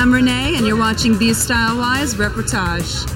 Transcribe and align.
am 0.00 0.14
Renee, 0.14 0.54
and 0.56 0.66
you're 0.66 0.78
watching 0.78 1.18
Be 1.18 1.34
Style 1.34 1.76
Wise 1.76 2.14
Reportage. 2.14 3.06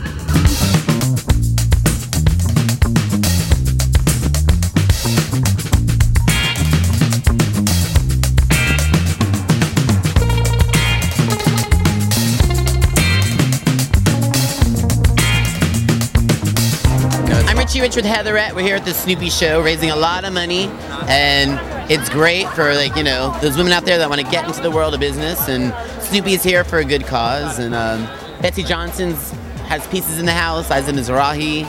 I'm 17.48 17.56
Richie 17.56 17.80
Rich 17.80 17.96
with 17.96 18.04
Heatherette. 18.04 18.54
We're 18.54 18.60
here 18.60 18.76
at 18.76 18.84
the 18.84 18.92
Snoopy 18.92 19.30
Show, 19.30 19.62
raising 19.62 19.90
a 19.90 19.96
lot 19.96 20.26
of 20.26 20.34
money, 20.34 20.64
and 21.08 21.58
it's 21.90 22.10
great 22.10 22.46
for 22.50 22.74
like 22.74 22.94
you 22.94 23.04
know 23.04 23.34
those 23.40 23.56
women 23.56 23.72
out 23.72 23.86
there 23.86 23.96
that 23.96 24.10
want 24.10 24.20
to 24.20 24.30
get 24.30 24.46
into 24.46 24.60
the 24.60 24.70
world 24.70 24.92
of 24.92 25.00
business. 25.00 25.48
And 25.48 25.72
Snoopy's 26.04 26.42
here 26.42 26.64
for 26.64 26.78
a 26.78 26.84
good 26.84 27.04
cause. 27.04 27.58
And 27.58 27.74
um, 27.74 28.04
Betsey 28.40 28.62
Johnson's 28.62 29.30
has 29.66 29.86
pieces 29.88 30.18
in 30.18 30.26
the 30.26 30.32
house. 30.32 30.70
Isaac 30.70 30.94
Mizrahi. 30.94 31.64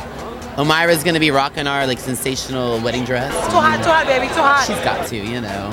Omira's 0.56 1.04
gonna 1.04 1.20
be 1.20 1.32
rocking 1.32 1.68
our 1.68 1.86
like 1.86 2.00
sensational 2.00 2.80
wedding 2.82 3.04
dress. 3.04 3.34
Too 3.48 3.58
hot, 3.58 3.84
too 3.84 3.90
hot, 3.90 4.06
baby, 4.08 4.28
too 4.28 4.36
hot. 4.36 4.66
She's 4.66 4.80
got 4.86 5.08
to, 5.08 5.18
you 5.18 5.42
know. 5.42 5.70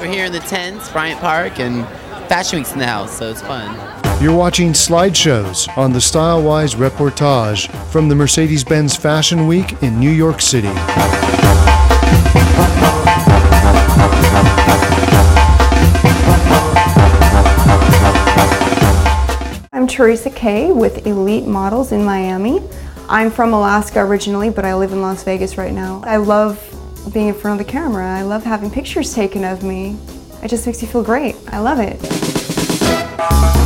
We're 0.00 0.06
here 0.10 0.24
in 0.24 0.32
the 0.32 0.40
tents, 0.40 0.88
Bryant 0.90 1.20
Park, 1.20 1.60
and 1.60 1.86
Fashion 2.28 2.58
Week's 2.58 2.72
in 2.72 2.78
the 2.78 2.86
house, 2.86 3.16
so 3.18 3.30
it's 3.30 3.42
fun. 3.42 3.74
You're 4.22 4.34
watching 4.34 4.72
slideshows 4.72 5.68
on 5.76 5.92
the 5.92 5.98
Stylewise 5.98 6.76
reportage 6.76 7.70
from 7.90 8.08
the 8.08 8.14
Mercedes 8.14 8.64
Benz 8.64 8.96
Fashion 8.96 9.46
Week 9.46 9.82
in 9.82 10.00
New 10.00 10.10
York 10.10 10.40
City. 10.40 10.72
I'm 19.82 19.88
Teresa 19.88 20.30
Kay 20.30 20.70
with 20.70 21.08
Elite 21.08 21.44
Models 21.44 21.90
in 21.90 22.04
Miami. 22.04 22.62
I'm 23.08 23.32
from 23.32 23.52
Alaska 23.52 23.98
originally, 23.98 24.48
but 24.48 24.64
I 24.64 24.76
live 24.76 24.92
in 24.92 25.02
Las 25.02 25.24
Vegas 25.24 25.58
right 25.58 25.72
now. 25.72 26.00
I 26.04 26.18
love 26.18 26.56
being 27.12 27.26
in 27.26 27.34
front 27.34 27.60
of 27.60 27.66
the 27.66 27.72
camera. 27.72 28.06
I 28.06 28.22
love 28.22 28.44
having 28.44 28.70
pictures 28.70 29.12
taken 29.12 29.42
of 29.42 29.64
me. 29.64 29.96
It 30.40 30.46
just 30.50 30.66
makes 30.66 30.82
you 30.82 30.86
feel 30.86 31.02
great. 31.02 31.34
I 31.48 31.58
love 31.58 31.80
it. 31.80 33.60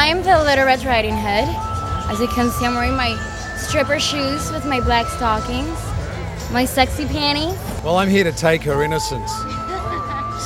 I'm 0.00 0.22
the 0.22 0.44
Little 0.44 0.64
Red 0.64 0.84
Riding 0.84 1.16
Hood. 1.16 1.48
As 2.08 2.20
you 2.20 2.28
can 2.28 2.50
see, 2.52 2.64
I'm 2.64 2.76
wearing 2.76 2.94
my 2.94 3.16
stripper 3.56 3.98
shoes 3.98 4.48
with 4.52 4.64
my 4.64 4.78
black 4.78 5.08
stockings, 5.08 5.76
my 6.52 6.64
sexy 6.64 7.04
panties. 7.04 7.58
Well, 7.82 7.96
I'm 7.96 8.08
here 8.08 8.22
to 8.22 8.30
take 8.30 8.62
her 8.62 8.84
innocence. 8.84 9.32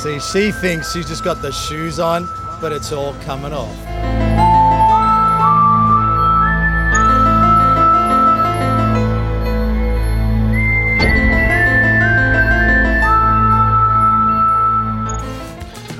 See, 0.01 0.19
she 0.19 0.51
thinks 0.51 0.91
she's 0.91 1.07
just 1.07 1.23
got 1.23 1.43
the 1.43 1.51
shoes 1.51 1.99
on, 1.99 2.27
but 2.59 2.71
it's 2.71 2.91
all 2.91 3.13
coming 3.25 3.53
off. 3.53 3.69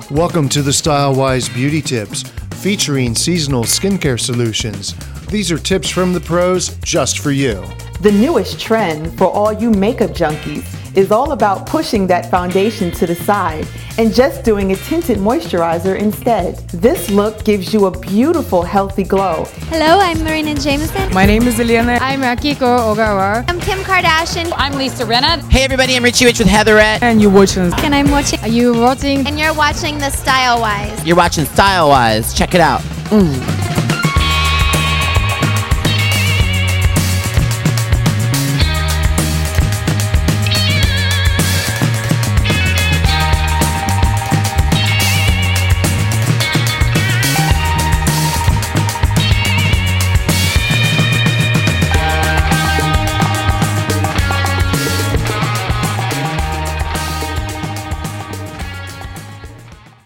Welcome 0.10 0.50
to 0.50 0.64
the 0.64 0.72
Stylewise 0.72 1.54
Beauty 1.54 1.84
Tips, 1.84 2.24
featuring 2.64 3.14
seasonal 3.14 3.66
skincare 3.66 4.18
solutions. 4.18 4.96
These 5.28 5.52
are 5.52 5.58
tips 5.58 5.90
from 5.90 6.14
the 6.14 6.22
pros 6.22 6.70
just 6.78 7.20
for 7.20 7.32
you. 7.32 7.62
The 8.00 8.14
newest 8.14 8.58
trend 8.58 9.18
for 9.18 9.26
all 9.26 9.52
you 9.52 9.70
makeup 9.70 10.12
junkies 10.12 10.83
is 10.96 11.12
all 11.12 11.32
about 11.32 11.66
pushing 11.66 12.08
that 12.08 12.30
foundation 12.30 12.92
to 12.92 13.08
the 13.08 13.16
side 13.16 13.68
and 13.98 14.14
just 14.14 14.44
doing 14.44 14.72
a 14.72 14.76
tinted 14.76 15.18
moisturizer 15.18 15.98
instead. 15.98 16.58
This 16.70 17.10
look 17.10 17.44
gives 17.44 17.74
you 17.74 17.86
a 17.86 17.92
beautiful, 18.00 18.64
healthy 18.64 19.04
glow. 19.04 19.46
Hello, 19.70 20.00
I'm 20.00 20.24
Marina 20.24 20.56
Jameson. 20.56 21.14
My 21.14 21.26
name 21.26 21.44
is 21.44 21.56
Eliana. 21.56 22.00
I'm 22.02 22.22
Akiko 22.22 22.96
Ogawa. 22.96 23.46
I'm 23.48 23.60
Kim 23.60 23.80
Kardashian. 23.80 24.52
I'm 24.56 24.74
Lisa 24.74 25.06
Rinna. 25.06 25.42
Hey 25.50 25.64
everybody, 25.64 25.96
I'm 25.96 26.04
Richie 26.04 26.26
Rich 26.26 26.40
with 26.40 26.48
Heatherette. 26.48 27.02
And 27.04 27.22
you're 27.22 27.32
watching. 27.32 27.74
And 27.84 27.96
I'm 27.96 28.12
watching. 28.12 28.40
Are 28.40 28.48
you 28.48 28.74
watching? 28.74 29.26
And 29.28 29.40
you're 29.40 29.54
watching 29.54 29.98
the 29.98 30.10
Style 30.10 30.60
Wise. 30.60 31.06
You're 31.06 31.18
watching 31.18 31.46
Style 31.46 31.90
Wise. 31.90 32.34
Check 32.34 32.56
it 32.56 32.62
out. 32.62 32.82
Mm. 33.10 33.63